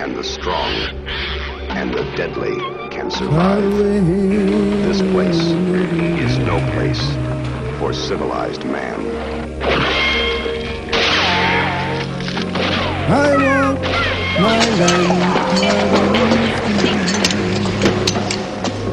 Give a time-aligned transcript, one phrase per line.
[0.00, 0.72] and the strong
[1.76, 2.56] and the deadly
[2.88, 3.62] can survive.
[3.62, 7.02] This place is no place
[7.78, 8.98] for civilized man.
[13.12, 13.82] I want
[14.40, 15.40] my land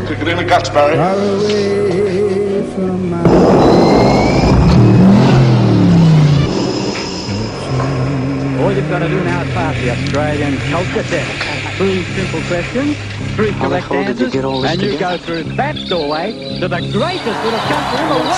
[0.07, 0.97] Took it in the guts, Barry.
[0.97, 3.76] far away from my
[8.87, 11.75] All you've got to do now is pass the Australian culture test.
[11.75, 12.95] Three simple questions,
[13.35, 15.17] three How the correct hell did you answers, get all this and you together?
[15.17, 18.31] go through that doorway to the greatest little country in the world.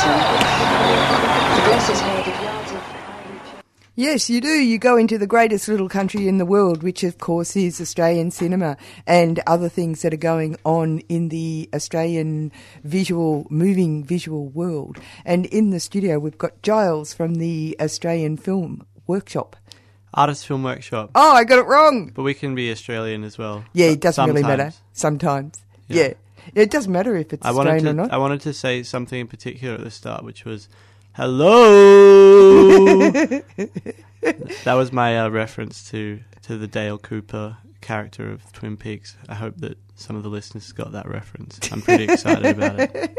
[1.53, 4.49] To bless his head, if yards of Yes, you do.
[4.49, 8.31] You go into the greatest little country in the world, which of course is Australian
[8.31, 8.75] cinema
[9.05, 12.51] and other things that are going on in the Australian
[12.83, 14.97] visual, moving visual world.
[15.25, 19.55] And in the studio, we've got Giles from the Australian Film Workshop.
[20.13, 21.11] Artist Film Workshop.
[21.15, 22.11] Oh, I got it wrong.
[22.13, 23.63] But we can be Australian as well.
[23.73, 24.73] Yeah, it doesn't really matter.
[24.93, 25.53] sometimes.
[25.53, 25.63] Sometimes.
[25.87, 26.03] Yeah.
[26.03, 26.13] Yeah.
[26.55, 28.11] It doesn't matter if it's I Australian to or not.
[28.11, 30.67] I wanted to say something in particular at the start, which was
[31.13, 33.09] hello.
[34.63, 39.15] that was my uh, reference to to the Dale Cooper character of Twin Peaks.
[39.27, 41.59] I hope that some of the listeners got that reference.
[41.71, 43.17] I'm pretty excited about it.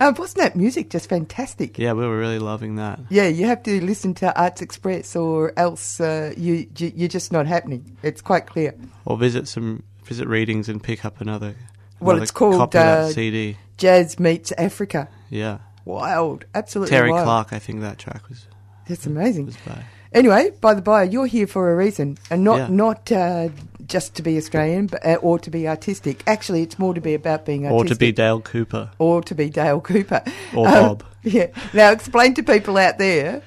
[0.06, 1.78] Um, wasn't that music just fantastic?
[1.78, 3.00] Yeah, we were really loving that.
[3.10, 7.32] Yeah, you have to listen to Arts Express, or else uh, you, you you're just
[7.32, 7.98] not happening.
[8.02, 8.74] It's quite clear.
[9.04, 11.54] Or visit some visit readings and pick up another.
[12.00, 13.58] Well, another it's called, uh, CD.
[13.76, 15.06] Jazz meets Africa.
[15.28, 17.24] Yeah, Wild, absolutely Terry wild.
[17.26, 17.52] Clark.
[17.52, 18.46] I think that track was
[18.88, 19.46] That's amazing.
[19.46, 19.84] was by.
[20.14, 22.68] Anyway, by the by, you're here for a reason, and not Yeah.
[22.70, 23.48] not uh,
[23.90, 26.22] just to be Australian, but uh, or to be artistic.
[26.26, 28.90] Actually, it's more to be about being Or artistic, to be Dale Cooper.
[28.98, 30.22] or to be Dale Cooper
[30.56, 31.04] Or Um, Bob.
[31.22, 31.48] Yeah.
[31.74, 33.42] Now, explain to people out there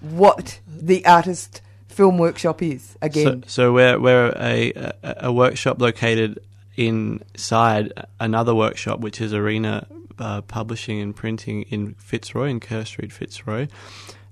[0.00, 3.42] what the artist film workshop is again.
[3.44, 4.92] So, so we're we're a, a
[5.28, 6.38] a workshop located
[6.76, 9.86] inside another workshop, which is Arena
[10.18, 13.68] uh, Publishing and Printing in Fitzroy, in Kerr Street, Fitzroy.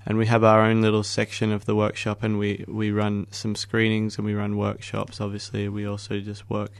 [0.06, 3.54] And we have our own little section of the workshop, and we, we run some
[3.54, 5.20] screenings and we run workshops.
[5.20, 6.72] Obviously, we also just work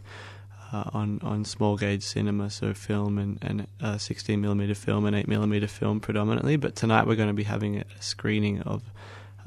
[0.73, 5.15] uh, on on small gauge cinema, so film and and uh, 16 millimeter film and
[5.15, 6.57] 8 millimeter film predominantly.
[6.57, 8.83] But tonight we're going to be having a screening of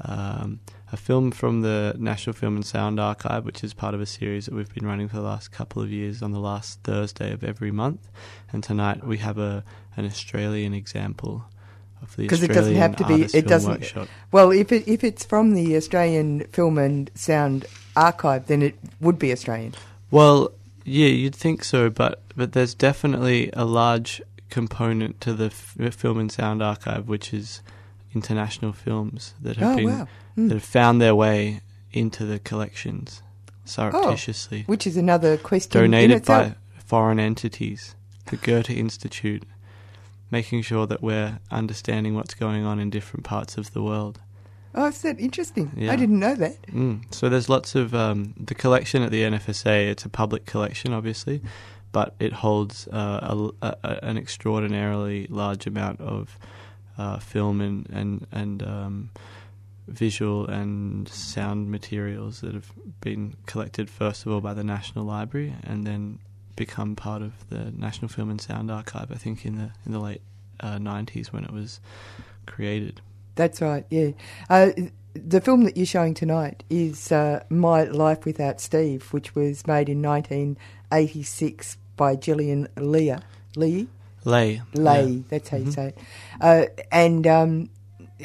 [0.00, 0.60] um,
[0.90, 4.46] a film from the National Film and Sound Archive, which is part of a series
[4.46, 7.44] that we've been running for the last couple of years on the last Thursday of
[7.44, 8.08] every month.
[8.52, 9.64] And tonight we have a
[9.96, 11.44] an Australian example
[12.16, 13.22] because it doesn't have to be.
[13.34, 13.70] It doesn't.
[13.80, 14.08] Workshop.
[14.32, 17.66] Well, if it if it's from the Australian Film and Sound
[17.96, 19.74] Archive, then it would be Australian.
[20.10, 20.50] Well,
[20.84, 26.18] yeah, you'd think so, but but there's definitely a large component to the f- film
[26.18, 27.60] and sound archive, which is
[28.14, 30.08] international films that have Oh, been wow.
[30.36, 30.48] Hmm.
[30.48, 31.60] that have found their way
[31.92, 33.22] into the collections
[33.66, 35.80] surreptitiously, Which is another question.
[35.80, 36.54] donated by
[36.86, 37.94] foreign entities,
[38.26, 39.42] the Goethe Institute,
[40.30, 44.20] making sure that we're understanding what's going on in different parts of the world.
[44.74, 45.72] Oh, is that interesting?
[45.76, 45.92] Yeah.
[45.92, 46.60] I didn't know that.
[46.62, 47.12] Mm.
[47.12, 49.88] So there's lots of um, the collection at the NFSA.
[49.88, 51.40] It's a public collection, obviously,
[51.90, 56.38] but it holds uh, a, a, an extraordinarily large amount of
[56.98, 59.10] uh, film and and and um,
[59.86, 65.54] visual and sound materials that have been collected first of all by the National Library
[65.64, 66.18] and then
[66.58, 69.10] become part of the National Film and Sound Archive.
[69.10, 70.20] I think in the in the late
[70.60, 71.80] uh, 90s when it was
[72.46, 73.00] created.
[73.36, 73.84] That's right.
[73.90, 74.10] Yeah.
[74.50, 74.70] Uh,
[75.14, 79.88] the film that you're showing tonight is uh, My Life Without Steve, which was made
[79.88, 83.20] in 1986 by Gillian Lear.
[83.56, 83.88] Lee.
[84.24, 84.60] Lay.
[84.74, 85.22] Lay, yeah.
[85.28, 85.98] that's how you say it.
[86.40, 87.70] Uh, and um,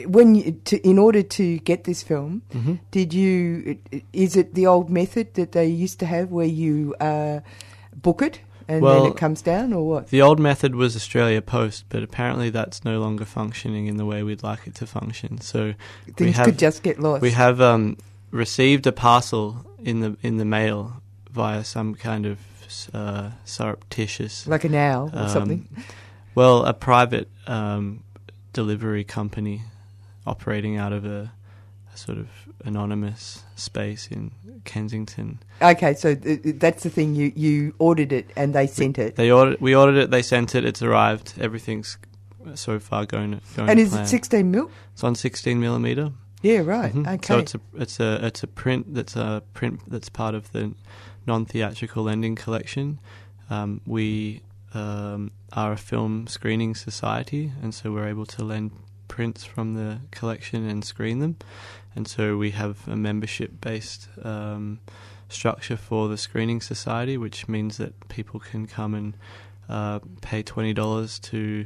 [0.06, 2.80] when you, to, in order to get this film, Mhm.
[2.92, 3.78] did you?
[4.12, 7.40] Is it the old method that they used to have, where you uh,
[8.02, 10.08] book it and Well, then it comes down, or what?
[10.08, 14.24] The old method was Australia Post, but apparently that's no longer functioning in the way
[14.24, 15.42] we'd like it to function.
[15.42, 15.74] So
[16.08, 17.22] we Things have could just get lost.
[17.22, 17.98] we have um,
[18.32, 22.40] received a parcel in the in the mail via some kind of
[22.94, 25.68] uh, surreptitious like an owl or um, something.
[26.36, 28.04] Well, a private um,
[28.54, 29.62] delivery company
[30.26, 31.32] operating out of a,
[31.94, 32.28] a sort of
[32.66, 34.32] anonymous space in
[34.66, 35.40] Kensington.
[35.62, 37.16] Okay, so th- th- that's the thing.
[37.16, 39.16] You you ordered it and they sent it.
[39.16, 41.34] They ordered, we ordered it, they sent it, it's arrived.
[41.40, 41.98] Everything's
[42.56, 43.70] so far going going.
[43.70, 44.04] and is plan.
[44.04, 44.70] it 16 mil?
[44.94, 46.12] It's on 16 millimeter.
[46.42, 46.94] Yeah, right.
[46.94, 47.08] Mhm.
[47.16, 47.28] Okay.
[47.28, 50.74] So it's a it's a it's a print that's a print that's part of the
[51.26, 53.00] non-theatrical lending collection.
[53.50, 54.42] Um, we
[54.74, 58.72] um, are a film screening society, and so we're able to lend
[59.08, 61.38] prints from the collection and screen them.
[61.96, 64.80] And so we have a membership-based um,
[65.30, 69.18] structure for the screening society, which means that people can come and
[69.70, 71.66] uh, pay twenty dollars to.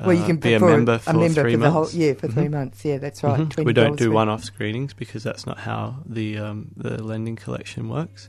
[0.00, 1.94] Uh, well, you can be a member for member three for the whole months.
[1.94, 2.50] yeah for three Mhm.
[2.52, 2.84] months.
[2.84, 3.40] Yeah, that's right.
[3.40, 3.64] Mhm.
[3.64, 8.28] We don't do one-off screenings because that's not how the um, the lending collection works.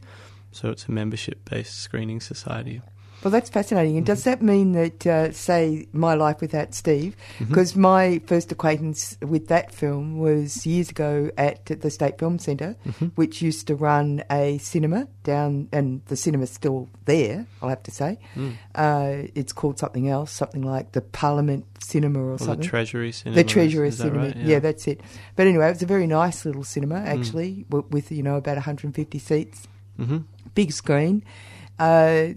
[0.51, 2.81] So it's a membership-based screening society.
[3.23, 3.97] Well, that's fascinating.
[3.97, 4.13] And Mm-hmm.
[4.13, 7.49] does that mean that, uh, say, My Life Without Steve, Mhm.
[7.49, 12.75] because my first acquaintance with that film was years ago at the State Film Centre,
[12.87, 13.11] Mhm.
[13.15, 17.91] which used to run a cinema down, and the cinema's still there, I'll have to
[17.91, 18.19] say.
[18.37, 18.53] Mm.
[18.73, 22.67] Uh, it's called something else, something like the Parliament Cinema or Or the something.
[22.69, 23.35] Treasury Cinema.
[23.35, 24.35] The Treasury Cinema, right?
[24.37, 24.59] yeah.
[24.59, 25.01] that's it.
[25.35, 27.05] But anyway, it was a very nice little cinema, Mm.
[27.07, 29.67] actually, w- with, you know, about 150 seats
[29.99, 30.23] Mhm.
[30.55, 31.23] big screen.
[31.77, 32.27] Uh,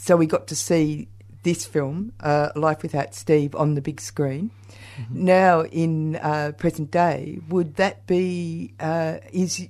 [0.00, 1.08] so we got to see
[1.42, 4.50] this film, uh, Life Without Steve, on the big screen.
[4.96, 5.24] Mm-hmm.
[5.24, 9.68] Now, in uh, present day, would that be uh, is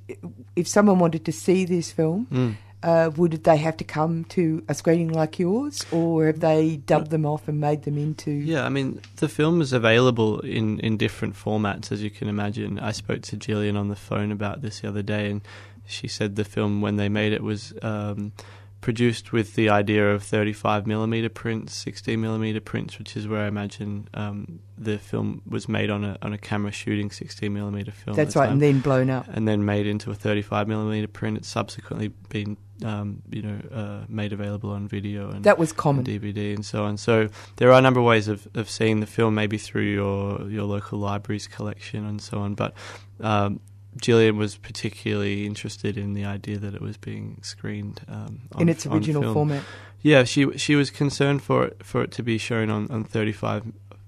[0.55, 2.29] if someone wanted to see this film?
[2.31, 2.55] Mm.
[2.83, 7.11] Uh, would they have to come to a screening like yours, or have they dubbed
[7.11, 8.31] them off and made them into?
[8.31, 12.79] Yeah, I mean, the film is available in, in different formats, as you can imagine.
[12.79, 15.43] I spoke to Gillian on the phone about this the other day, and
[15.87, 18.33] she said the film, when they made it, was um,
[18.81, 23.47] produced with the idea of 35 millimeter prints, 16 millimeter prints, which is where I
[23.47, 28.17] imagine um, the film was made on a on a camera shooting 16 millimeter film.
[28.17, 29.27] That's right, time and then blown up.
[29.29, 31.37] and then made into a 35 millimeter print.
[31.39, 35.79] It's subsequently been, um, you know, uh, made available on video and, That was and
[35.79, 36.05] common.
[36.05, 36.97] DVD and so on.
[36.97, 40.49] So there are a number of ways of, of seeing the film, maybe through your
[40.51, 42.55] your local library's collection and so on.
[42.55, 42.73] But
[43.21, 43.61] um,
[44.01, 48.69] Gillian was particularly interested in the idea that it was being screened um, on, in
[48.69, 49.63] its original format.
[50.03, 53.65] Yeah, she she was concerned for it for it to be shown on, on 35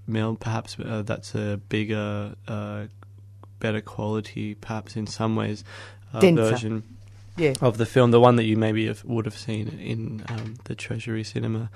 [0.07, 0.35] mil.
[0.35, 2.85] Perhaps uh, that's a bigger, uh,
[3.59, 5.63] better quality, perhaps in some ways,
[6.13, 6.83] uh, version
[7.37, 7.53] Yeah.
[7.61, 10.75] of the film, the one that you maybe have, would have seen in um, the
[10.75, 11.69] Treasury Cinema.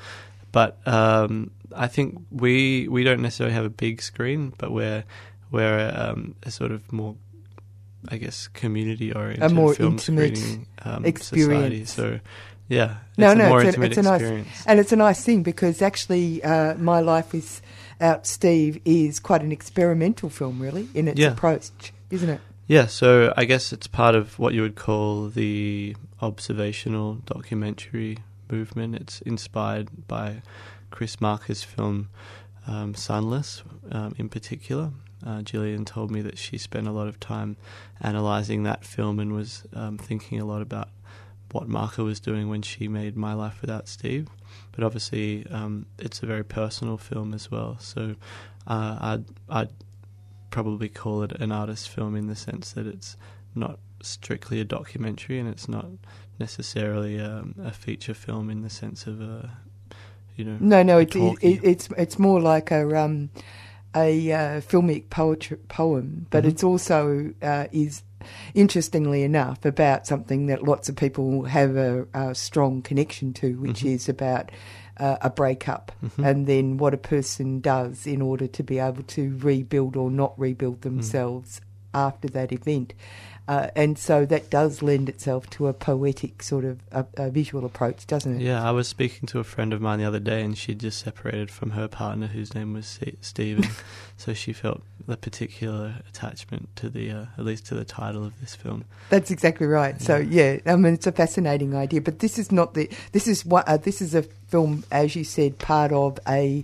[0.52, 5.04] But um, I think we we don't necessarily have a big screen, but we're
[5.52, 7.16] we're um, a sort of more,
[8.10, 10.40] I guess, community oriented a more intimate
[10.86, 11.92] um, experience.
[11.92, 12.20] Society.
[12.20, 12.20] So
[12.70, 14.64] yeah, No, it's no, it's a- it's a nice- experience.
[14.66, 17.62] And it's a nice thing because actually, uh, My Life is
[18.00, 21.32] Without Steve is quite an experimental film, really, in its Yeah.
[21.32, 22.42] approach, isn't it?
[22.68, 28.18] Yeah, so I guess it's part of what you would call the observational documentary
[28.52, 28.96] movement.
[28.96, 30.42] It's inspired by
[30.92, 32.10] Chris Marker's film
[32.68, 34.92] um, Sunless, um, in particular.
[35.26, 37.58] Uh, Gillian told me that she spent a lot of time
[38.00, 40.90] analysing that film and was um, thinking a lot about
[41.52, 44.28] what Marker was doing when she made My Life Without Steve.
[44.74, 47.78] But obviously, um, it's a very personal film as well.
[47.80, 48.16] So
[48.68, 49.70] uh, I'd, I'd
[50.50, 53.18] probably call it an artist film in the sense that it's
[53.56, 55.86] not strictly a documentary and it's not
[56.40, 59.52] necessarily um, a feature film in the sense of a
[60.36, 63.30] you know No, no, a it, it, it, it's it's more like a um,
[64.06, 66.50] a uh, filmic poetry poem, but Mhm.
[66.50, 68.04] it's also uh, is
[68.54, 73.82] interestingly enough about something that lots of people have a, a strong connection to, which
[73.84, 73.92] Mhm.
[73.96, 74.52] is about
[75.00, 76.26] uh, a breakup, Mhm.
[76.30, 80.34] and then what a person does in order to be able to rebuild or not
[80.40, 80.90] rebuild Hmm.
[80.90, 81.62] themselves
[81.94, 82.94] after that event.
[83.48, 87.66] Uh, and so that does lend itself to a poetic sort of a, a visual
[87.66, 88.44] approach, doesn't it?
[88.44, 91.00] yeah I was speaking to a friend of mine the other day and she just
[91.00, 93.00] separated from her partner whose name was
[93.38, 93.68] and
[94.18, 98.40] so she felt a particular attachment to the uh, at least to the title of
[98.42, 100.02] this film That's exactly right.
[100.02, 103.46] So yeah, I mean it's a fascinating idea, but this is not the this is
[103.46, 106.64] what uh, this is a film, as you said, part of a,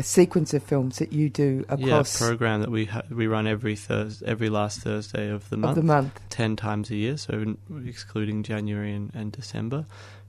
[0.00, 3.26] a sequence of films that you do across yeah a program that we ha- we
[3.26, 6.96] run every Thursday every last Thursday of the month of the month 10 times a
[6.96, 7.54] year, so
[7.86, 9.84] excluding January and, and December.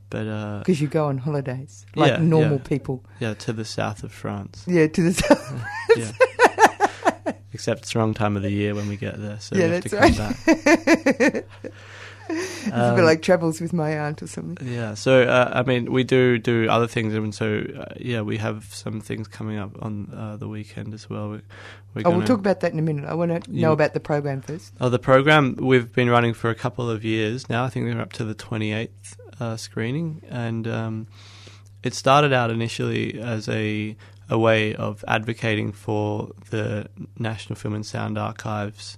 [0.10, 2.64] But uh, because you go on holidays like Yeah, normal yeah.
[2.68, 3.04] people.
[3.22, 4.66] yeah, to the south of France.
[4.68, 5.64] Yeah, to the south.
[5.98, 6.12] Yeah.
[7.54, 9.74] Except it's the wrong time of the year when we get there, so Yeah, we
[9.76, 11.46] have to come back.
[12.32, 14.68] It's a Um, bit like travels with my aunt or something.
[14.68, 18.38] Yeah, so uh, I mean, we do do other things, and so uh, yeah, we
[18.38, 21.30] have some things coming up on uh, the weekend as well.
[21.32, 21.42] We,
[21.94, 23.06] we're Oh, we'll talk about that in a minute.
[23.06, 24.74] I want to know about the program first.
[24.80, 27.66] Oh, the program we've been running for a couple of years now.
[27.66, 31.08] I think we're up to the twenty eighth uh, screening, and um,
[31.84, 33.96] it started out initially as a
[34.30, 36.88] a way of advocating for the
[37.20, 38.98] National Film and Sound Archives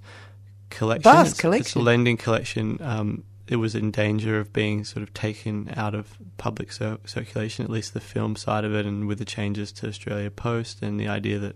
[0.73, 1.03] collection.
[1.03, 1.83] Vast It's- It's a collection.
[1.83, 2.77] lending collection.
[2.81, 7.65] Um, it was in danger of being sort of taken out of public cir- circulation,
[7.65, 10.99] at least the film side of it, and with the changes to Australia Post and
[10.99, 11.55] the idea that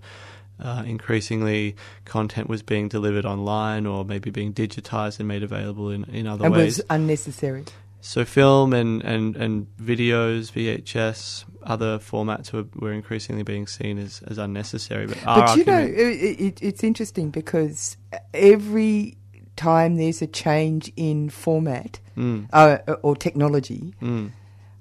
[0.59, 6.03] uh, increasingly content was being delivered online or maybe being digitized and made available in,
[6.05, 6.77] in other and ways.
[6.77, 7.63] was unnecessary.
[8.07, 14.21] So film and, and, and videos, VHS, other formats were, were increasingly being seen as,
[14.25, 15.07] as unnecessary.
[15.07, 17.97] But, But you know, it, it, it's interesting because
[18.33, 19.17] every
[19.57, 24.31] time there's a change in format Mm, uh, or technology, mm,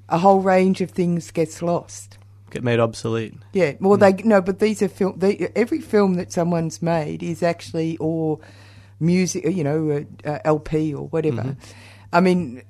[0.09, 2.17] a whole range of things gets lost.
[2.51, 3.35] get made obsolete.
[3.53, 5.19] Yeah, well, they no, but these are film.
[5.19, 8.41] They, every film that someone's made is actually or
[9.01, 11.59] music, you know, uh, uh, LP or whatever.
[12.11, 12.63] I mean,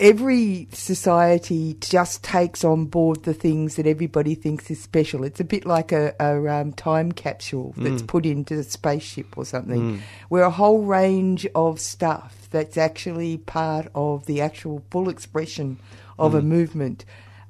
[0.00, 5.24] every society just takes on board the things that everybody thinks is special.
[5.24, 9.44] It's a bit like a, a um, time capsule that's put into the spaceship or
[9.44, 15.78] something, where a whole range of stuff that's actually part of the actual full expression
[16.18, 17.04] of a movement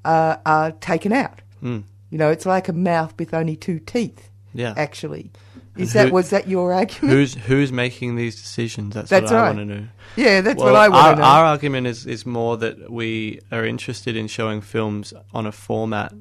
[0.05, 1.40] uh, are taken out.
[1.62, 4.31] Mm, You know, it's like a mouth with only two teeth.
[4.55, 4.75] yeah.
[4.76, 5.31] Actually,
[5.78, 7.12] And is that who- was that your argument?
[7.14, 8.94] Who's who's making these decisions?
[8.94, 9.87] That's, That's what I want to know.
[10.16, 11.26] yeah, that's well, what I want our, to know.
[11.26, 16.12] our argument is, is more that we are interested in showing films on a format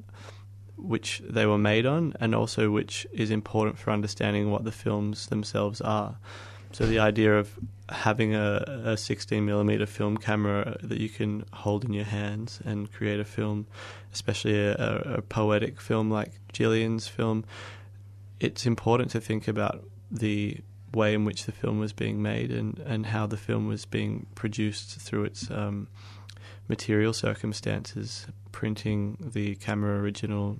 [0.76, 5.26] which they were made on, and also which is important for understanding what the films
[5.26, 6.16] themselves are.
[6.72, 11.84] So the idea of having a, a 16 millimeter film camera that you can hold
[11.84, 13.66] in your hands and create a film,
[14.12, 14.74] especially a,
[15.16, 17.44] a poetic film like Gillian's film,
[18.40, 20.58] it's important to think about the
[20.94, 24.26] way in which the film was being made and, and how the film was being
[24.34, 25.88] produced through its um,
[26.68, 30.56] material circumstances, printing the camera original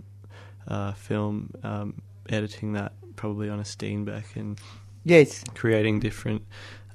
[0.66, 4.58] uh, film, um, editing that probably on a Steenbeck and
[5.04, 6.42] yes, creating different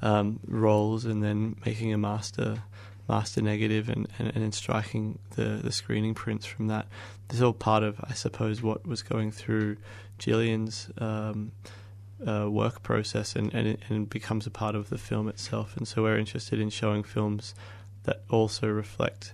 [0.02, 2.62] um, roles and then making a master
[3.10, 6.88] master negative and, and, and then striking the, the screening prints from that.
[7.28, 9.76] This is all part of, I suppose, what was going through
[10.18, 11.52] Gillian's um,
[12.26, 15.76] uh, work process and, and, and becomes a part of the film itself.
[15.78, 17.54] And so we're interested in showing films
[18.04, 19.34] that also reflect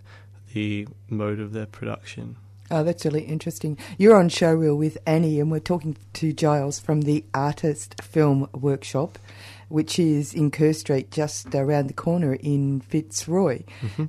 [0.53, 2.37] the mode of their production.
[2.71, 3.77] Oh, that's really interesting.
[3.97, 9.17] You're on Showreel with Annie, and we're talking to Giles from the Artist Film Workshop,
[9.69, 13.63] which is in Kerr Street, just around the corner in Fitzroy.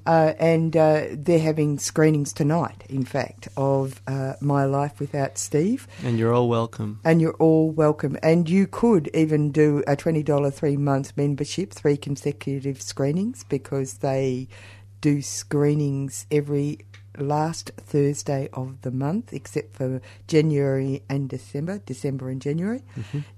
[0.06, 5.86] Uh, and uh, they're having screenings tonight, in fact, of uh, My Life Without Steve.
[6.02, 7.00] And you're all welcome.
[7.04, 8.16] And you're all welcome.
[8.22, 14.48] And you could even do a $20 three month membership, three consecutive screenings, because they
[15.00, 16.78] do screenings every
[17.18, 22.82] last Thursday of the month, except for January and December, December and January.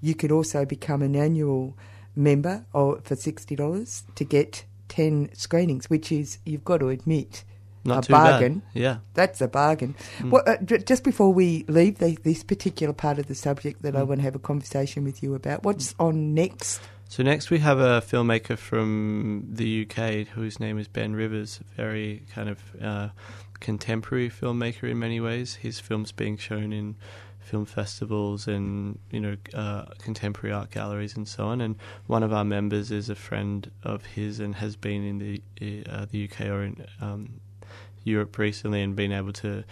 [0.01, 1.77] You could also become an annual
[2.15, 7.45] member or for $60 to get 10 screenings, which is, you've got to admit,
[7.85, 8.31] Not a too bad.
[8.31, 8.63] bargain.
[8.75, 8.99] Yeah.
[9.15, 9.95] That's a bargain.
[10.19, 10.31] Hmm.
[10.31, 14.01] Well, uh, just before we leave the, this particular part of the subject that Hmm.
[14.01, 16.81] I want to have a conversation with you about, what's on next?
[17.09, 21.77] So next we have a filmmaker from the UK whose name is Ben Rivers, a
[21.77, 23.09] very kind of uh,
[23.61, 25.57] contemporary filmmaker in many ways.
[25.57, 26.97] His films being shown in
[27.53, 31.61] film festivals and you know uh, contemporary art galleries and so on.
[31.61, 35.85] And one of our members is a friend of his and has been in the
[35.87, 37.41] uh, the UK or in um,
[38.05, 39.65] Europe recently and been able to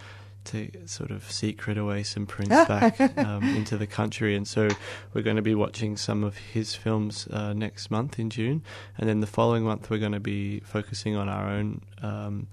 [0.43, 4.35] to sort of secret away some prints back um, into the country.
[4.35, 4.69] And so
[5.13, 8.61] we're going to be watching some of his films uh, next month in June,
[8.97, 11.81] and then the following month we're going to be focusing on our own.
[12.03, 12.47] Um,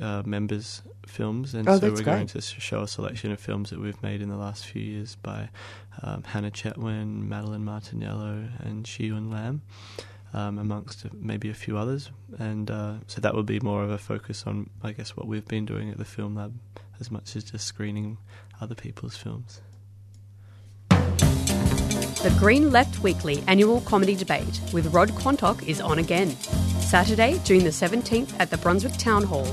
[0.00, 3.80] uh, members' films, and Oh, so we're going to show a selection of films that
[3.80, 5.50] we've made in the last few years by
[6.02, 9.62] um, Hannah Chetwin, Madeline Martinello, and Shiyun Lam,
[10.32, 12.10] um, amongst maybe a few others.
[12.38, 15.46] And uh, so that will be more of a focus on, I guess, what we've
[15.46, 16.58] been doing at the Film Lab,
[17.00, 18.18] as much as just screening
[18.60, 19.60] other people's films.
[22.24, 26.30] The Green Left Weekly annual comedy debate with Rod Quantock is on again.
[26.80, 29.46] Saturday, June the 17th at the Brunswick Town Hall.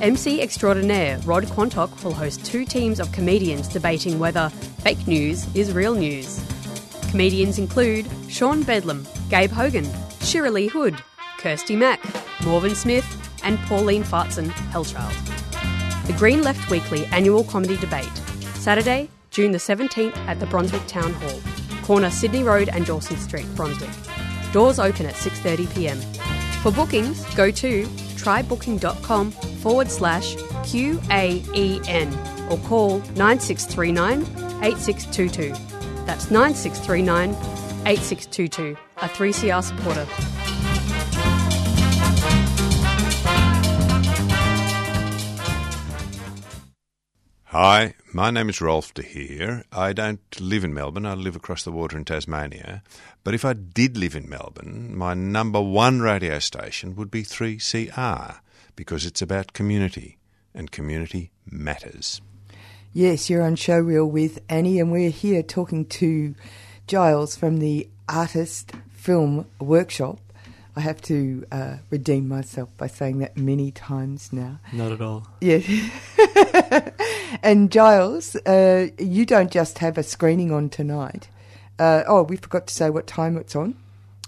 [0.00, 5.72] MC extraordinaire Rod Quantock will host two teams of comedians debating whether fake news is
[5.72, 6.44] real news.
[7.10, 9.88] Comedians include Sean Bedlam, Gabe Hogan,
[10.20, 10.96] Shirley Hood,
[11.38, 12.02] Kirsty Mack,
[12.44, 13.06] Morven Smith,
[13.44, 15.14] and Pauline Fartzen, Hellchild.
[16.06, 18.16] The Green Left Weekly annual comedy debate,
[18.54, 21.40] Saturday, June the 17th at the Brunswick Town Hall,
[21.82, 23.90] corner Sydney Road and Dawson Street, Brunswick.
[24.52, 26.02] Doors open at 6.30pm.
[26.62, 27.88] For bookings, go to
[28.24, 32.10] trybooking.com forward slash QAEN
[32.50, 34.22] or call 9639
[34.64, 35.50] 8622.
[36.06, 37.30] That's 9639
[37.86, 40.43] 8622, a 3CR supporter.
[47.56, 49.62] Hi, my name is Rolf de Heer.
[49.70, 52.82] I don't live in Melbourne, I live across the water in Tasmania.
[53.22, 58.40] But if I did live in Melbourne, my number one radio station would be 3CR
[58.74, 60.18] because it's about community
[60.52, 62.20] and community matters.
[62.92, 66.34] Yes, you're on Showreel with Annie, and we're here talking to
[66.88, 70.18] Giles from the Artist Film Workshop.
[70.76, 74.58] I have to uh, redeem myself by saying that many times now.
[74.72, 75.28] Not at all.
[75.40, 75.60] Yeah.
[77.42, 81.28] and Giles, uh, you don't just have a screening on tonight.
[81.78, 83.76] Uh, oh, we forgot to say what time it's on.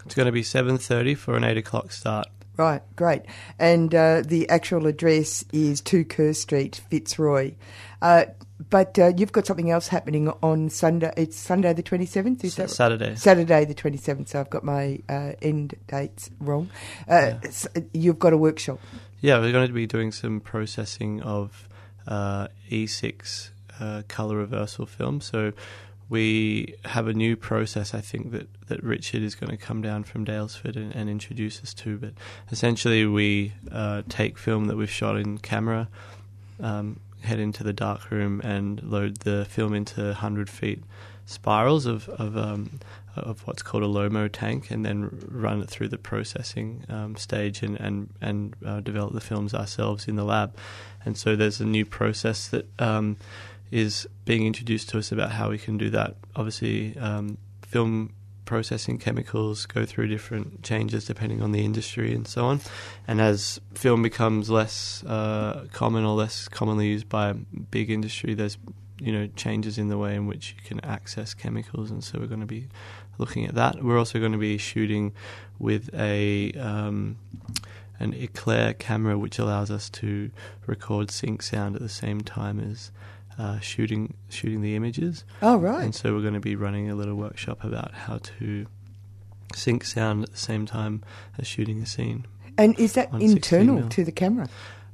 [0.05, 2.29] It's going to be 7.30 for an 8 o'clock start.
[2.57, 3.23] Right, great.
[3.59, 7.55] And uh, the actual address is 2 Kerr Street, Fitzroy.
[8.71, 11.13] But uh, you've got something else happening on Sunday.
[11.17, 13.15] It's Sunday the 27th, is that Saturday.
[13.15, 16.71] Saturday the 27th, so I've got my uh, end dates wrong.
[17.07, 18.81] Uh, s- You've got a workshop.
[19.21, 21.69] Yeah, we're going to be doing some processing of
[22.09, 25.21] uh, E6 uh, color reversal film.
[25.21, 25.53] So
[26.09, 30.05] we have a new process, I think, that, that Richard is going to come down
[30.05, 31.99] from Daylesford and, and introduce us to.
[31.99, 32.13] But
[32.51, 35.89] essentially, we uh, take film that we've shot in camera,
[36.63, 40.83] um, head into the dark room, and load the film into 100 feet
[41.27, 42.79] spirals of, of um,
[43.17, 47.63] of what's called a LOMO tank, and then run it through the processing um, stage
[47.63, 50.57] and and and uh, develop the films ourselves in the lab.
[51.05, 53.17] And so there's a new process that um,
[53.71, 56.17] is being introduced to us about how we can do that.
[56.35, 58.13] Obviously, um, film
[58.47, 62.61] processing chemicals go through different changes depending on the industry and so on.
[63.07, 68.57] And as film becomes less uh, common or less commonly used by big industry, there's
[68.99, 72.27] you know changes in the way in which you can access chemicals, and so we're
[72.27, 72.69] going to be
[73.19, 73.83] looking at that.
[73.83, 75.13] We're also going to be shooting
[75.59, 77.19] with a um,
[77.99, 80.31] an Eclair camera, which allows us to
[80.67, 82.91] record sync sound at the same time as
[83.39, 85.25] uh, shooting shooting the images.
[85.43, 85.85] Oh, right.
[85.85, 88.67] And so we're going to be running a little workshop about how to
[89.55, 91.03] sync sound at the same time
[91.39, 92.27] as shooting a scene.
[92.59, 94.49] And is that internal to the camera?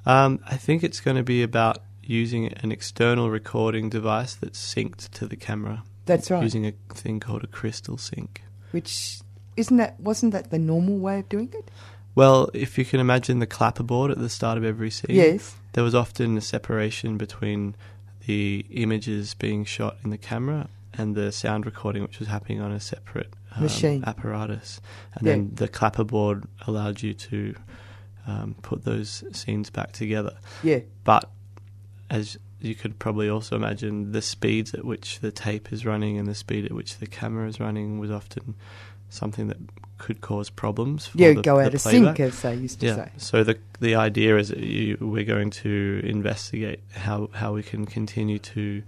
[0.05, 5.11] Um, I think it's going to be about using an external recording device that's synced
[5.11, 5.85] to the camera.
[6.07, 6.43] That's right.
[6.43, 8.43] Using a thing called a crystal sync.
[8.73, 9.21] Which
[9.57, 11.71] isn't that wasn't that the normal way of doing it?
[12.15, 15.55] Well, if you can imagine the clapperboard at the start of every scene, Yes.
[15.73, 17.75] there was often a separation between
[18.27, 22.71] the images being shot in the camera and the sound recording, which was happening on
[22.73, 24.05] a separate um, Machine.
[24.07, 24.81] apparatus.
[25.15, 25.33] And Yeah.
[25.33, 27.55] then the clapperboard allowed you to
[28.27, 30.37] um, put those scenes back together.
[30.63, 30.81] Yeah.
[31.05, 31.29] But
[32.11, 36.29] as you could probably also imagine, the speeds at which the tape is running and
[36.29, 38.55] the speed at which the camera is running was often
[39.09, 39.57] something that
[40.03, 41.07] could cause problems.
[41.07, 42.97] For Yeah, the, go out of sync, as they used to yeah.
[42.97, 43.11] say.
[43.19, 47.87] So the the idea is that you, we're going to investigate how how we can
[47.87, 48.83] continue to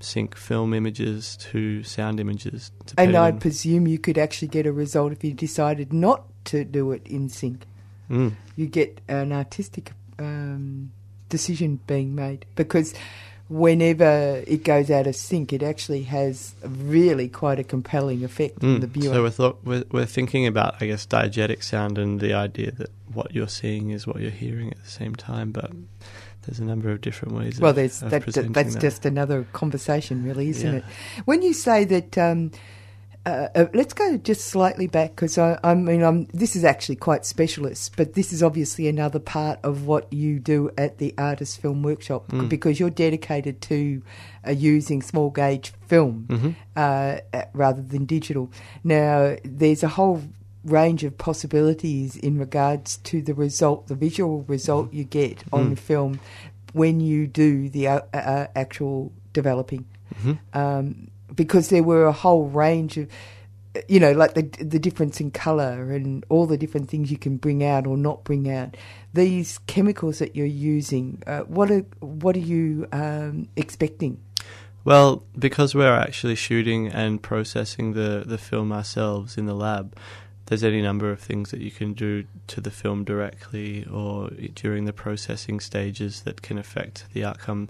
[0.00, 2.70] sync film images to sound images.
[2.96, 6.92] And I'd presume you could actually get a result if you decided not to do
[6.92, 7.64] it in sync.
[8.10, 8.34] Mm.
[8.56, 10.92] You get an artistic um,
[11.28, 12.94] decision being made because
[13.50, 18.76] whenever it goes out of sync, it actually has really quite a compelling effect on
[18.76, 18.80] Mm.
[18.80, 19.14] the viewer.
[19.14, 22.90] So we're, thought, we're we're thinking about I guess diegetic sound and the idea that
[23.12, 25.72] what you're seeing is what you're hearing at the same time, but
[26.46, 27.60] there's a number of different ways.
[27.60, 28.80] well, of, there's of that, that's that.
[28.80, 30.78] just another conversation, really, isn't Yeah.
[30.78, 30.84] it?
[31.24, 32.52] When you say that, um,
[33.26, 36.96] uh, uh, let's go just slightly back because I, I mean, I'm, this is actually
[36.96, 41.60] quite specialist, but this is obviously another part of what you do at the Artist
[41.60, 42.48] Film Workshop Mm.
[42.48, 44.02] because you're dedicated to
[44.46, 46.54] uh, using small gauge film Mhm.
[46.76, 47.20] uh,
[47.52, 48.50] rather than digital.
[48.84, 50.22] Now, there's a whole
[50.64, 55.78] range of possibilities in regards to the result, the visual result you get on Mm.
[55.78, 56.20] film
[56.72, 59.84] when you do the uh, actual developing.
[60.22, 60.38] Mhm.
[60.54, 63.08] Um, because there were a whole range of,
[63.88, 67.36] you know, like the the difference in color and all the different things you can
[67.36, 68.76] bring out or not bring out.
[69.14, 74.18] These chemicals that you're using, uh, what are what are you um, expecting?
[74.82, 79.94] Well, because we're actually shooting and processing the, the film ourselves in the lab,
[80.46, 84.86] there's any number of things that you can do to the film directly or during
[84.86, 87.68] the processing stages that can affect the outcome.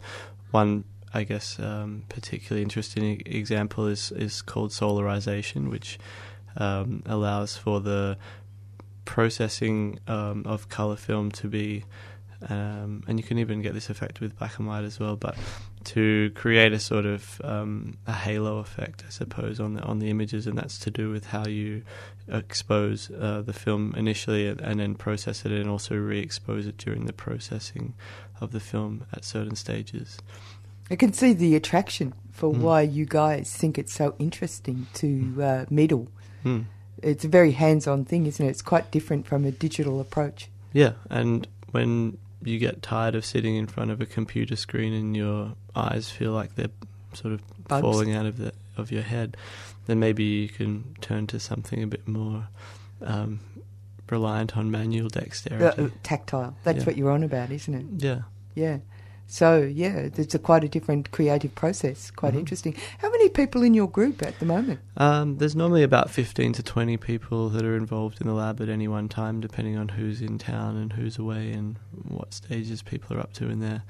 [0.53, 5.99] One, I guess, um, particularly interesting example is is called solarization, which
[6.57, 8.17] um, allows for the
[9.05, 11.85] processing um, of color film to be,
[12.49, 15.37] um, and you can even get this effect with black and white as well, but
[15.83, 20.11] to create a sort of um, a halo effect, I suppose, on the on the
[20.11, 21.83] images, and that's to do with how you
[22.29, 27.13] expose uh, the film initially and then process it, and also re-expose it during the
[27.13, 27.95] processing
[28.41, 30.19] of the film at certain stages.
[30.91, 32.59] I can see the attraction for Mm.
[32.61, 36.09] why you guys think it's so interesting to uh, meddle.
[36.43, 36.61] Hmm.
[37.03, 38.49] It's a very hands-on thing, isn't it?
[38.51, 40.49] It's quite different from a digital approach.
[40.73, 45.17] Yeah, and when you get tired of sitting in front of a computer screen and
[45.17, 46.71] your eyes feel like they're
[47.13, 47.83] sort of Bugs.
[47.83, 49.37] falling out of the of your head,
[49.87, 52.49] then maybe you can turn to something a bit more
[53.03, 53.41] um,
[54.09, 55.83] reliant on manual dexterity.
[55.83, 56.57] uh, tactile.
[56.65, 56.85] That's Yeah.
[56.85, 57.87] what you're on about, isn't it?
[58.05, 58.23] yeah.
[58.55, 58.79] Yeah.
[59.33, 62.11] So yeah, it's a quite a different creative process.
[62.11, 62.39] Quite Mhm.
[62.41, 62.75] interesting.
[62.99, 64.81] How many people in your group at the moment?
[64.97, 68.69] Um, there's normally about 15 to 20 people that are involved in the lab at
[68.69, 73.17] any one time, depending on who's in town and who's away and what stages people
[73.17, 73.83] are up to in their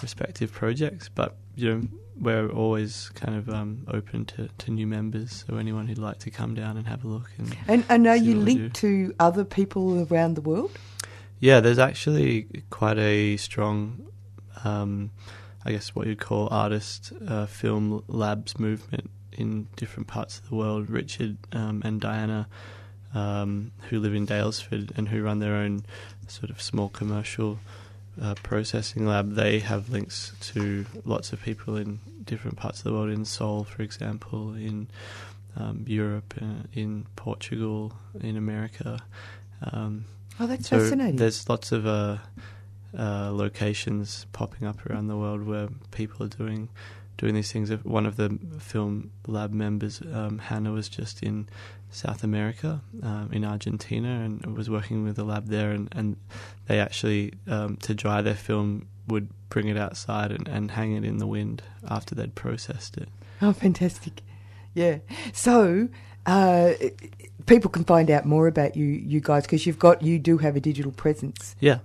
[0.00, 1.10] respective projects.
[1.14, 1.82] But, you know,
[2.18, 6.30] we're always kind of um, open to, to new members, so anyone who'd like to
[6.30, 7.30] come down and have a look.
[7.36, 10.70] And And and are you linked to other people around the world?
[11.38, 14.06] Yeah, there's actually quite a strong,
[14.64, 15.10] um,
[15.64, 20.54] I guess, what you'd call artist uh, film labs movement in different parts of the
[20.54, 20.88] world.
[20.88, 22.48] Richard um, and Diana,
[23.14, 25.84] um, who live in Daylesford and who run their own
[26.28, 27.58] sort of small commercial
[28.20, 32.92] uh, processing lab, they have links to lots of people in different parts of the
[32.92, 34.88] world, in Seoul, for example, in
[35.56, 39.00] um, Europe, uh, in Portugal, in America.
[39.72, 40.04] Um,
[40.38, 41.16] Oh, that's so fascinating.
[41.16, 42.18] There's lots of uh,
[42.98, 46.68] uh, locations popping up around the world where people are doing
[47.16, 47.70] doing these things.
[47.70, 51.48] One of the film lab members, um, Hannah, was just in
[51.90, 55.70] South America, um, in Argentina, and was working with a lab there.
[55.70, 56.16] And, and
[56.68, 61.04] they actually, um, to dry their film, would bring it outside and, and hang it
[61.04, 63.08] in the wind after they'd processed it.
[63.40, 64.22] Oh, fantastic!
[64.74, 64.98] Yeah.
[65.32, 65.88] So,
[66.26, 66.72] uh,
[67.46, 70.56] people can find out more about you, you guys, because you've got you do have
[70.56, 71.56] a digital presence.
[71.60, 71.78] Yeah.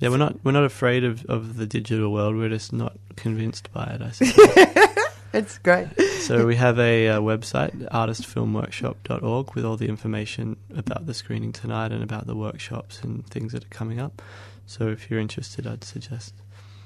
[0.00, 2.36] Yeah, we're not we're not afraid of, of the digital world.
[2.36, 4.02] We're just not convinced by it.
[4.02, 5.06] I suppose.
[5.32, 5.88] it's great.
[6.20, 11.92] so we have a uh, website, artistfilmworkshop.org, with all the information about the screening tonight
[11.92, 14.20] and about the workshops and things that are coming up.
[14.66, 16.34] So if you're interested, I'd suggest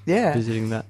[0.07, 0.33] Yeah.
[0.35, 0.87] visiting that.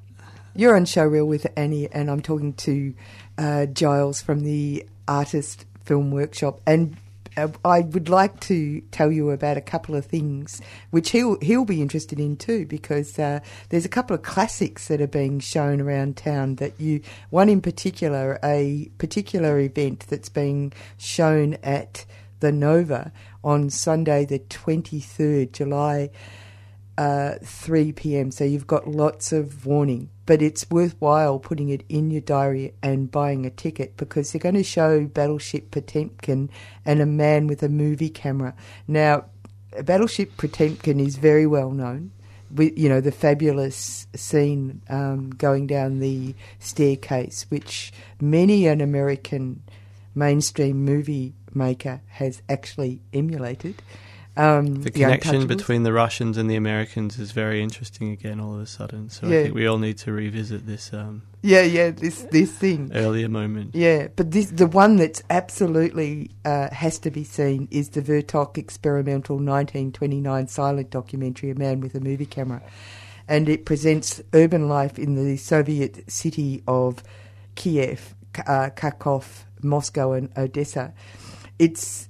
[0.54, 2.94] You're on Showreel with Annie, and I'm talking to
[3.36, 6.60] uh, Giles from the Artist Film Workshop.
[6.66, 6.96] And
[7.38, 11.64] uh, I would like to tell you about a couple of things which he'll he'll
[11.64, 15.80] be interested in too, because uh, there's a couple of classics that are being shown
[15.80, 16.56] around town.
[16.56, 22.04] That you one in particular, a particular event that's being shown at
[22.40, 26.10] the Nova on Sunday, the 23rd July
[26.98, 28.30] uh, 3 p.m.
[28.30, 33.10] So you've got lots of warning, but it's worthwhile putting it in your diary and
[33.10, 36.50] buying a ticket because they're going to show Battleship Potemkin
[36.84, 38.54] and a man with a movie camera.
[38.86, 39.24] Now,
[39.82, 42.12] Battleship Potemkin is very well known.
[42.54, 49.62] With, you know the fabulous scene um, going down the staircase, which many an American
[50.14, 53.82] mainstream movie maker has actually emulated.
[54.38, 58.60] Um, The connection between the Russians and the Americans is very interesting again all of
[58.60, 59.10] a sudden.
[59.10, 59.40] So Yeah.
[59.40, 62.90] I think we all need to revisit this um, Yeah, yeah, this this thing.
[62.94, 63.74] earlier moment.
[63.74, 68.56] Yeah, but this the one that's absolutely uh, has to be seen is the Vertov
[68.56, 72.62] experimental 1929 silent documentary, A Man with a Movie Camera,
[73.28, 77.02] and it presents urban life in the Soviet city of
[77.56, 78.14] Kiev,
[78.46, 80.92] uh, Kharkov, Moscow, and Odessa.
[81.58, 82.07] It's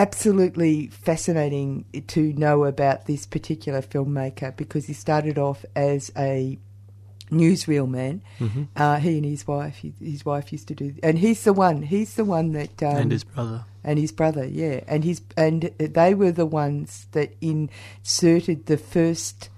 [0.00, 6.58] absolutely fascinating to know about this particular filmmaker because he started off as a
[7.30, 8.22] newsreel man.
[8.38, 8.68] Mhm.
[8.74, 11.82] Uh, he and his wife, his wife used to do, and he's the one.
[11.82, 13.64] He's the one that um, and his brother.
[13.84, 19.50] and his brother, yeah, and his and they were the ones that inserted the first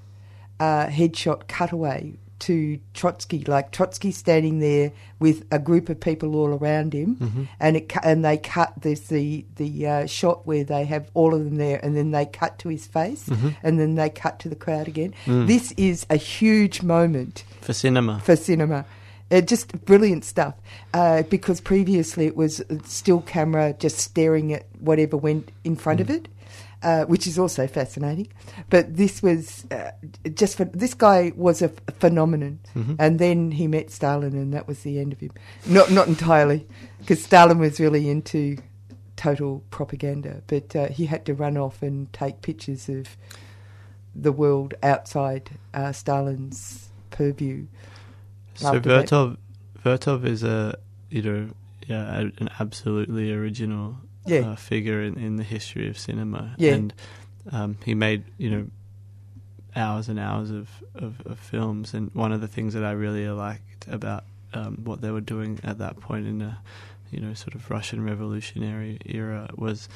[0.60, 6.48] uh, headshot cutaway to Trotsky, like Trotsky standing there with a group of people all
[6.48, 7.48] around him, Mhm.
[7.60, 8.72] and it and they cut.
[8.80, 12.26] There's the the uh, shot where they have all of them there, and then they
[12.26, 13.54] cut to his face, Mhm.
[13.62, 15.14] and then they cut to the crowd again.
[15.26, 15.46] Mm.
[15.46, 18.20] This is a huge moment For cinema.
[18.24, 18.84] for cinema.
[19.30, 20.54] Uh, just brilliant stuff.
[20.92, 26.10] Uh, because previously it was still camera just staring at whatever went in front of
[26.10, 26.28] it.
[26.82, 28.26] Uh, which is also fascinating,
[28.68, 29.92] but this was uh,
[30.34, 32.58] just for, this guy was a f- phenomenon,
[32.98, 35.30] and then he met Stalin, and that was the end of him.
[35.64, 36.66] Not not entirely,
[36.98, 38.56] because Stalin was really into
[39.14, 43.16] total propaganda, but uh, he had to run off and take pictures of
[44.16, 47.66] the world outside uh, Stalin's purview.
[48.54, 49.36] So Vertov,
[49.84, 50.76] Vertov is a
[51.10, 51.48] you know
[51.86, 54.50] yeah an absolutely original Yeah.
[54.52, 56.54] uh, figure in, in the history of cinema.
[56.58, 56.74] Yeah.
[56.74, 56.94] and
[57.50, 58.66] um, he made you know
[59.74, 61.94] hours and hours of, of, of films.
[61.94, 65.58] And one of the things that I really liked about um, what they were doing
[65.64, 66.54] at that point in the
[67.10, 69.88] you know sort of Russian revolutionary era was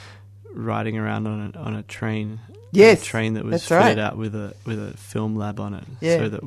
[0.52, 2.40] riding around on a, on a train.
[2.72, 3.98] Yes, a train that was fitted right.
[3.98, 6.18] out with a with a film lab on it, Yeah.
[6.18, 6.40] so that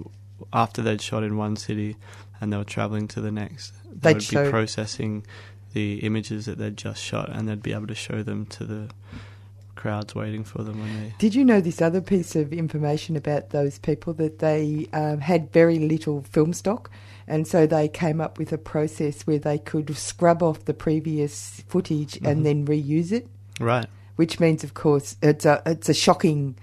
[0.52, 1.96] after they'd shot in one city
[2.42, 5.26] and they were traveling to the next, they They'd would be processing
[5.74, 8.90] the images that they'd just shot, and they'd be able to show them to the
[9.76, 11.14] crowds waiting for them when they.
[11.20, 15.52] Did you know this other piece of information about those people that they um, had
[15.54, 16.90] very little film stock,
[17.28, 21.64] and so they came up with a process where they could scrub off the previous
[21.68, 22.30] footage Mhm.
[22.30, 23.28] and then reuse it,
[23.60, 23.86] Right.
[24.18, 26.56] which means, of course, it's a it's a shocking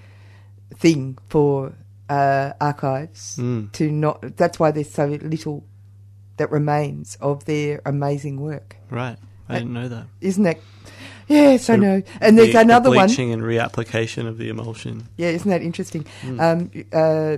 [0.75, 1.73] thing for
[2.09, 3.73] uh, archives Mm.
[3.73, 4.37] to not.
[4.37, 5.64] That's why there's so little
[6.37, 8.77] that remains of their amazing work.
[8.90, 9.16] Right.
[9.49, 10.07] I Uh, didn't know that.
[10.20, 10.59] Isn't that?
[11.29, 12.03] Yes, I The- know.
[12.20, 13.07] And there's the- another the one.
[13.07, 15.09] bleaching and reapplication of the emulsion.
[15.16, 16.05] Yeah, isn't that interesting?
[16.22, 16.40] Mm.
[16.40, 17.37] Um, uh,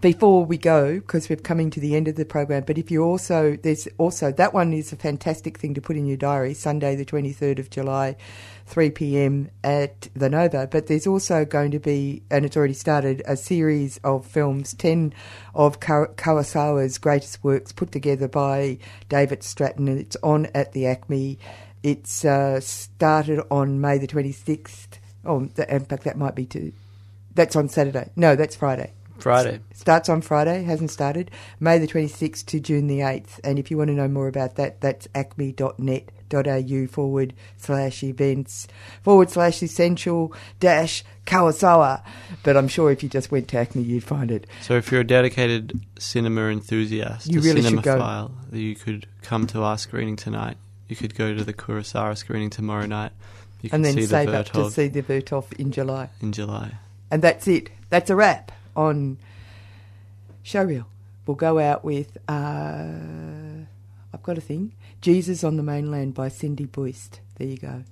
[0.00, 3.02] before we go, because we're coming to the end of the program, but if you
[3.02, 6.96] also, there's also, that one is a fantastic thing to put in your diary, Sunday
[6.96, 8.16] the 23rd of July,
[8.66, 9.50] 3 p.m.
[9.62, 10.66] at the Nova.
[10.66, 15.12] But there's also going to be, and it's already started, a series of films, 10
[15.54, 20.86] of Ka- Kawasawa's greatest works put together by David Stratton, and it's on at the
[20.86, 21.38] Acme.
[21.82, 24.98] It's uh, started on May the 26th.
[25.26, 26.72] Oh, in fact, that might be too.
[27.34, 28.10] That's on Saturday.
[28.16, 28.92] No, that's Friday.
[29.20, 29.60] Friday.
[29.74, 31.30] Starts on Friday, hasn't started.
[31.58, 33.40] May the 26th to June the 8th.
[33.44, 38.68] And if you want to know more about that, that's acme.net.au forward slash events
[39.02, 42.02] forward slash essential dash Kawasawa.
[42.42, 44.46] But I'm sure if you just went to Acme, you'd find it.
[44.60, 47.98] So if you're a dedicated cinema enthusiast, You a really should go.
[47.98, 50.56] cinemaphile, you could come to our screening tonight.
[50.88, 53.12] You could go to the Kurosawa screening tomorrow night.
[53.62, 56.08] You and can then see the save up to see the Vertov in July.
[56.20, 56.72] in July.
[57.10, 57.70] And that's it.
[57.90, 59.18] That's a wrap on
[60.44, 60.86] Showreel.
[61.26, 63.64] We'll go out with, uh,
[64.12, 67.20] I've got a thing Jesus on the Mainland by Cindy Boyst.
[67.36, 67.84] There you go.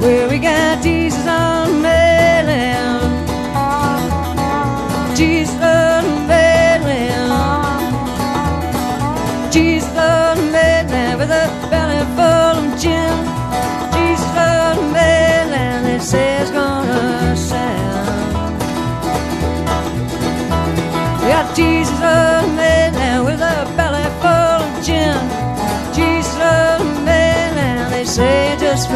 [0.00, 2.01] Well, we got Jesus on the
[21.54, 25.20] Jesus the mainland with a belly full of gin.
[25.92, 28.88] Jesus the mainland, they say just.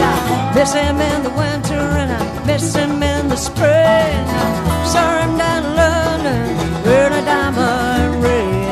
[0.00, 3.66] Yeah, miss him in the winter and I miss him in the spring.
[3.66, 6.42] I saw him down in London
[6.84, 8.62] wearing a diamond ring.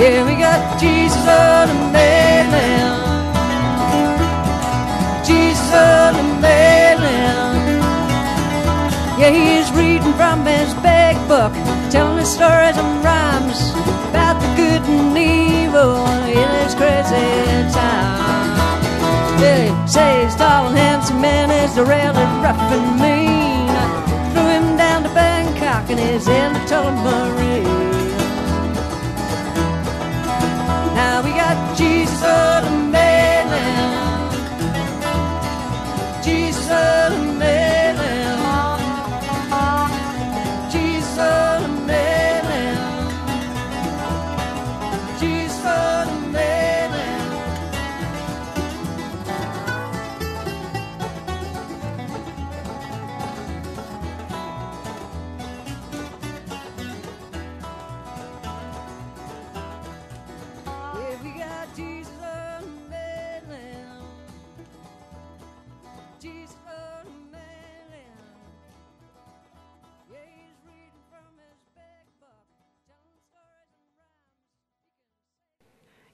[0.00, 0.97] Yeah, we got Jesus
[10.48, 11.52] his big book,
[11.90, 13.60] telling stories and rhymes
[14.10, 17.58] about the good and evil in this crazy.
[19.40, 23.70] Yeah, he says tall and handsome man is the really rough and mean.
[24.32, 27.64] Threw him down to Bangkok and he's in the Tullamarine.
[27.64, 27.77] Now